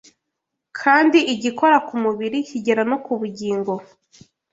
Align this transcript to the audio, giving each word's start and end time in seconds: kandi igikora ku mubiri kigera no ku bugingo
kandi 0.79 1.17
igikora 1.33 1.77
ku 1.87 1.93
mubiri 2.03 2.37
kigera 2.49 2.81
no 2.89 2.97
ku 3.05 3.11
bugingo 3.19 3.73